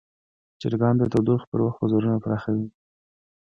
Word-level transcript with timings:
چرګان 0.61 0.95
د 0.97 1.03
تودوخې 1.11 1.47
پر 1.51 1.59
وخت 1.65 1.79
وزرونه 1.79 2.17
پراخوي. 2.23 2.67